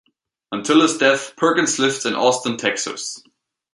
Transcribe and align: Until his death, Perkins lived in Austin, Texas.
Until 0.51 0.81
his 0.81 0.97
death, 0.97 1.35
Perkins 1.37 1.77
lived 1.77 2.07
in 2.07 2.15
Austin, 2.15 2.57
Texas. 2.57 3.21